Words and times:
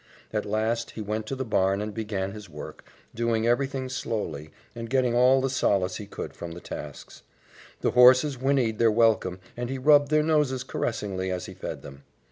At 0.33 0.47
last 0.47 0.89
he 0.97 0.99
went 1.01 1.27
to 1.27 1.35
the 1.35 1.45
barn 1.45 1.79
and 1.79 1.93
began 1.93 2.31
his 2.31 2.49
work, 2.49 2.83
doing 3.13 3.45
everything 3.45 3.87
slowly, 3.87 4.49
and 4.73 4.89
getting 4.89 5.13
all 5.13 5.41
the 5.41 5.47
solace 5.51 5.97
he 5.97 6.07
could 6.07 6.33
from 6.33 6.53
the 6.53 6.59
tasks. 6.59 7.21
The 7.81 7.91
horses 7.91 8.35
whinnied 8.35 8.79
their 8.79 8.89
welcome 8.89 9.39
and 9.55 9.69
he 9.69 9.77
rubbed 9.77 10.09
their 10.09 10.23
noses 10.23 10.63
caressingly 10.63 11.29
as 11.29 11.45
he 11.45 11.53
fed 11.53 11.83
them. 11.83 12.01